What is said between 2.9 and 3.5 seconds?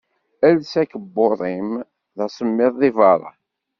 berra.